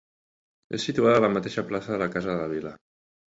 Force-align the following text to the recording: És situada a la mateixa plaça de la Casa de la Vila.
És 0.77 0.85
situada 0.87 1.19
a 1.19 1.23
la 1.25 1.29
mateixa 1.35 1.65
plaça 1.71 1.93
de 1.95 1.99
la 2.05 2.09
Casa 2.17 2.31
de 2.35 2.39
la 2.41 2.51
Vila. 2.57 2.73